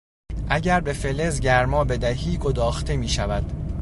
اگر 0.49 0.79
به 0.79 0.93
فلز 0.93 1.39
گرما 1.39 1.83
بدهی 1.83 2.37
گداخته 2.37 2.97
میشود. 2.97 3.53